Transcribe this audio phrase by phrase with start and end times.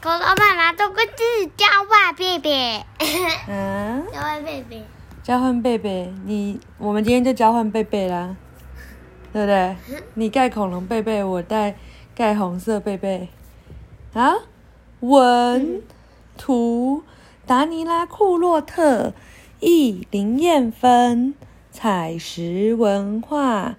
[0.00, 2.84] 狗狗妈妈都各自交换贝贝，
[3.48, 4.84] 嗯， 交换贝贝。
[5.24, 8.36] 交换贝贝，你我们今天就交换贝贝啦，
[9.32, 9.76] 对不对？
[10.14, 11.74] 你盖恐龙贝贝，我带
[12.14, 13.28] 盖红色贝贝。
[14.14, 14.34] 啊，
[15.00, 15.82] 文
[16.36, 17.02] 图
[17.44, 19.12] 达尼拉库洛特，
[19.58, 21.34] 译林燕芬，
[21.72, 23.74] 采石文化，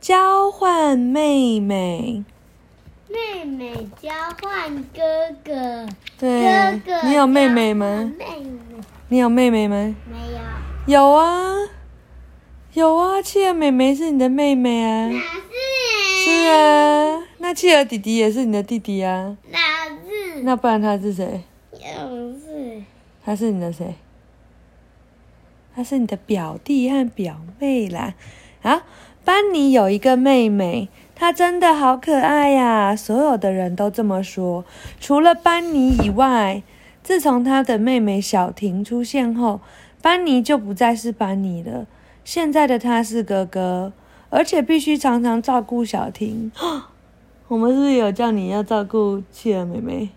[0.00, 2.24] 交换妹妹。
[3.10, 4.08] 妹妹交
[4.40, 5.02] 换哥
[5.44, 5.86] 哥，
[6.18, 8.12] 对哥哥，你有妹妹吗？
[8.16, 8.46] 妹妹
[9.08, 9.94] 你有妹妹吗？
[10.08, 10.16] 没
[10.86, 11.54] 有，有啊，
[12.74, 15.08] 有啊，企鹅妹妹是你的妹妹啊。
[15.08, 16.24] 哪是？
[16.24, 19.36] 是啊，那企鹅弟弟也是你的弟弟啊。
[19.50, 19.58] 哪
[20.06, 20.42] 是？
[20.42, 21.42] 那不然他是谁？
[21.72, 22.82] 又是
[23.24, 23.96] 他是你的谁？
[25.74, 28.14] 他是你的表弟和表妹啦。
[28.62, 28.82] 啊，
[29.24, 34.64] 班尼有一个妹妹，她真的好可爱呀、所有的人都这么说，
[35.00, 36.62] 除了班尼以外。
[37.02, 39.60] 自从他的妹妹小婷出现后，
[40.02, 41.86] 班尼就不再是班尼了。
[42.24, 43.92] 现在的他是哥哥，
[44.28, 46.52] 而且必须常常照顾小婷。
[47.48, 50.10] 我们是不是有叫你要照顾企鹅妹妹？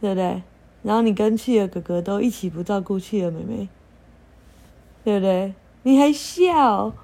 [0.00, 0.42] 对不对？
[0.84, 3.68] 然后你跟企鹅哥哥都一起不照顾企鹅妹妹，
[5.04, 5.52] 对不对？
[5.82, 6.94] 你还笑？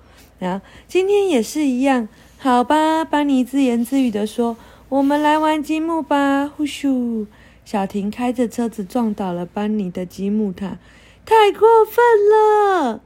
[0.42, 3.04] 然后今天也是一样，好吧？
[3.04, 4.56] 班尼自言自语的说
[4.90, 7.28] ：“我们来玩积木吧！”呼咻，
[7.64, 10.78] 小婷开着车子撞倒了班尼的积木塔，
[11.24, 13.00] 太过分了！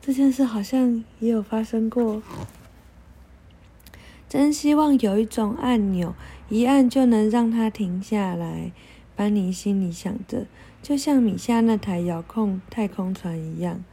[0.00, 2.22] 这件事好像也有发生过。
[4.26, 6.14] 真希望有一种按钮，
[6.48, 8.72] 一按就能让它停下来。
[9.14, 10.46] 班尼心里想着，
[10.82, 13.84] 就像米夏那台遥控太空船一样。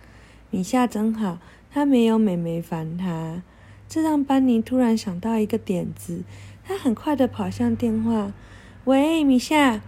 [0.54, 1.40] 米夏真好，
[1.72, 3.42] 他没有美眉烦他。
[3.90, 6.22] 这让班尼突然想到一个点子，
[6.64, 8.32] 他很快的跑向电话
[8.86, 9.82] ：“喂，米夏，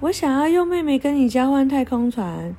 [0.00, 2.56] 我想要用妹妹跟你交换太空船。”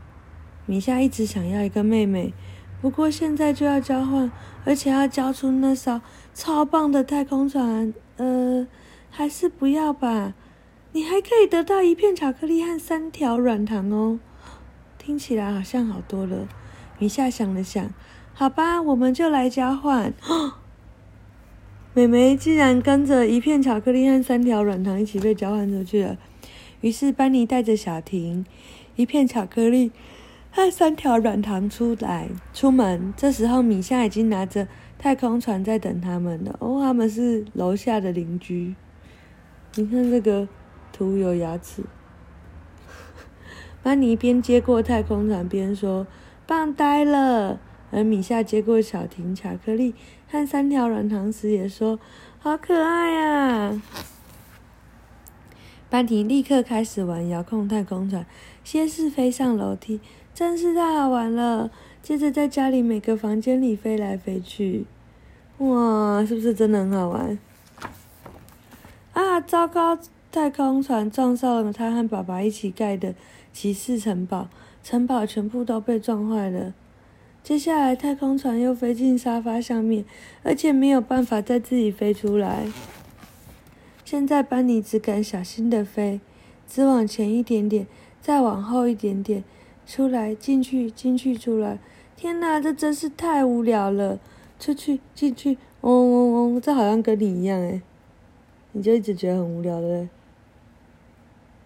[0.65, 2.33] 米夏一直想要一个妹妹，
[2.81, 4.31] 不过现在就要交换，
[4.63, 5.99] 而且要交出那艘
[6.33, 7.93] 超棒的太空船。
[8.15, 8.65] 呃，
[9.11, 10.33] 还是不要吧。
[10.93, 14.17] 你还可以得到一片巧克力和三条软糖哦，
[14.97, 16.47] 听起来好像好多了。
[17.03, 17.93] 米夏想了想，
[18.33, 20.13] 好吧，我们就来交换。
[21.93, 26.17] 美眉竟然跟着一片巧克力和三条软糖一起被交换出去了。
[26.79, 28.45] 于是班尼带着小婷、
[28.95, 29.91] 一片巧克力
[30.49, 33.13] 和三条软糖出来出门。
[33.17, 36.55] 这时候米夏已经拿着太空船在等他们了。
[36.59, 38.75] 哦，他们是楼下的邻居。
[39.75, 40.47] 你看这个。
[40.93, 41.83] 图有牙齿。
[43.81, 46.07] 班尼边接过太空船边说
[46.45, 47.59] ：“棒呆了。”
[47.91, 49.93] 而米夏接过小婷巧克力
[50.27, 51.99] 和三条软糖时也说
[52.39, 53.81] ：“好可爱呀！”
[55.91, 58.25] 班尼立刻开始玩遥控太空船，
[58.63, 60.01] 先是飞上楼梯，
[60.33, 61.69] 真是太好玩了。
[62.01, 64.85] 接着在家里每个房间里飞来飞去，
[65.59, 67.37] 哇，是不是真的很好玩？
[69.13, 69.97] 啊，糟糕！
[70.31, 73.13] 太空船撞上了他和爸爸一起盖的
[73.53, 74.49] 骑士城堡，
[74.83, 76.73] 城堡全部都被撞坏了。
[77.41, 80.05] 接下来，太空船又飞进沙发上面，
[80.43, 82.67] 而且没有办法再自己飞出来。
[84.03, 86.19] 现在，班尼只敢小心的飞，
[86.67, 87.87] 只往前一点点，
[88.21, 89.43] 再往后一点点，
[89.87, 91.79] 出来进去进去出来。
[92.15, 94.19] 天哪，这真是太无聊了！
[94.59, 97.81] 出去进去，嗡嗡嗡，这好像跟你一样诶，
[98.73, 100.07] 你就一直觉得很无聊的。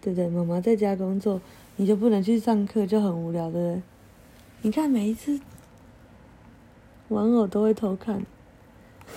[0.02, 0.28] 对对？
[0.30, 1.42] 妈妈在家工作，
[1.78, 3.82] 你就不能去上课，就很无聊，对不对？
[4.64, 5.40] 你看每一次
[7.08, 8.26] 玩偶都会偷看。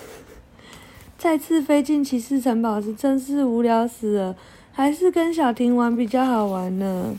[1.17, 4.35] 再次飞进骑士城堡时，真是无聊死了，
[4.71, 7.15] 还是跟小婷玩比较好玩呢。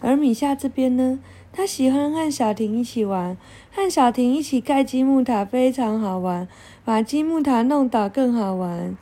[0.00, 1.18] 而米夏这边呢，
[1.50, 3.36] 他喜欢和小婷一起玩，
[3.72, 6.46] 和小婷一起盖积木塔非常好玩，
[6.84, 8.96] 把积木塔弄倒更好玩。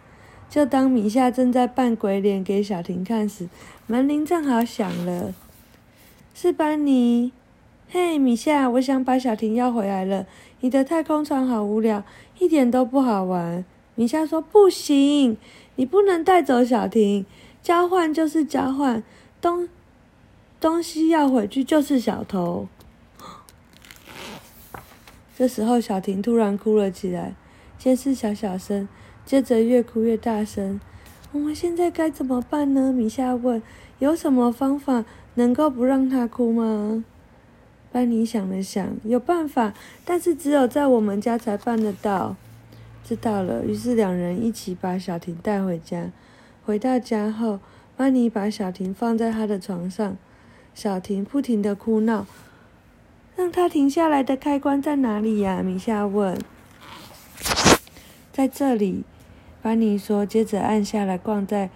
[0.53, 3.49] 就当米夏正在扮鬼脸给小婷看时，
[3.87, 5.33] 门铃正好响了。
[6.35, 7.33] 是班尼。
[7.89, 10.27] 嘿，米夏，我想把小婷要回来了。
[10.61, 12.05] 你的太空船好无聊，
[12.39, 13.65] 一点都不好玩。
[13.95, 15.39] 米夏说：“不行，
[15.77, 17.25] 你不能带走小婷。
[17.63, 19.03] 交换就是交换，
[19.41, 19.67] 东
[20.61, 22.69] 东西要回去就是小偷。”
[25.35, 27.35] 这时候，小婷突然哭了起来，
[27.79, 28.87] 先是小小声。
[29.25, 30.81] 接着越哭越大声，
[31.33, 32.93] 我们现在该怎么办呢？
[32.93, 33.63] 米夏问。
[33.99, 35.05] 有什么方法
[35.35, 37.05] 能够不让他哭吗？
[37.93, 39.75] 班尼想了想，有办法，
[40.05, 42.35] 但是只有在我们家才办得到。
[43.05, 43.65] 知道了。
[43.65, 46.11] 于是两人一起把小婷带回家。
[46.65, 47.61] 回到家后，
[47.97, 50.17] 班尼把小婷放在他的床上，
[50.75, 52.27] 小婷不停的哭闹。
[53.37, 55.63] 让他停下来的开关在哪里呀？
[55.63, 56.37] 米夏问。
[58.33, 59.05] 在这里，
[59.61, 60.25] 班尼说。
[60.25, 61.69] 接着按下了挂在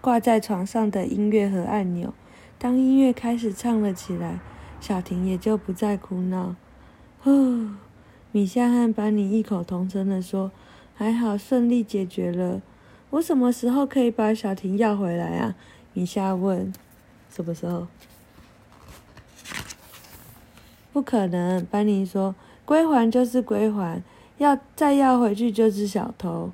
[0.00, 2.14] 挂在床上的音乐和按钮。
[2.56, 4.38] 当音乐开始唱了起来，
[4.80, 6.54] 小婷也就不再哭闹。
[7.24, 7.76] 哦，
[8.30, 10.52] 米夏和班尼异口同声的说
[10.94, 12.62] ：“还好，顺利解决了。”
[13.10, 15.54] 我什么时候可以把小婷要回来啊？
[15.92, 16.72] 米夏问。
[17.28, 17.88] 什么时候？
[20.92, 24.02] 不可能，班尼说：“归还就是归还，
[24.38, 26.50] 要再要回去就是小偷。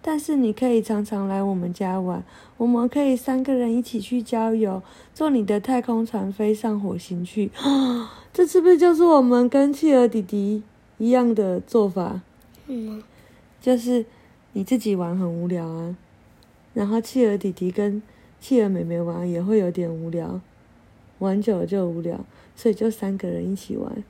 [0.00, 2.22] 但是你可以常常来我们家玩，
[2.56, 4.80] 我们可以三个人一起去郊游，
[5.12, 7.50] 坐你的太空船飞上火星去。
[8.32, 10.62] 这是不是就是我们跟企鹅弟弟
[10.98, 12.22] 一样的做法？
[12.68, 13.02] 嗯，
[13.60, 14.06] 就是
[14.52, 15.96] 你自己玩很无聊啊，
[16.72, 18.00] 然后企鹅弟弟跟
[18.40, 20.40] 企鹅妹妹玩也会有点无聊，
[21.18, 22.24] 玩久了就无聊。”
[22.56, 24.02] 所以就三个人一起玩，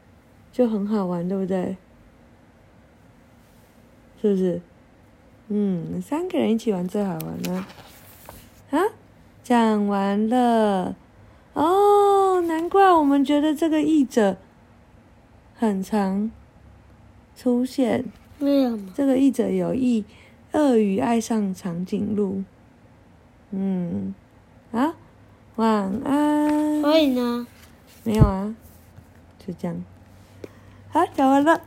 [0.53, 1.77] 就很好玩，对不对？
[4.21, 4.61] 是不是？
[5.49, 7.67] 嗯，三个人一起玩最好玩了。
[8.71, 8.79] 啊，
[9.43, 10.95] 讲完了。
[11.55, 14.37] 哦，难怪我们觉得这个译者
[15.55, 16.31] 很常
[17.35, 18.05] 出现。
[18.41, 18.93] 为什么？
[18.95, 20.05] 这个译者有意
[20.53, 22.45] 鳄鱼爱上长颈鹿。
[23.51, 24.15] 嗯，
[24.73, 24.95] 啊，
[25.57, 26.83] 晚安。
[26.83, 27.47] 所以呢？
[28.05, 28.55] 没有啊，
[29.39, 29.83] 就这样。
[30.91, 31.63] 好，讲完了。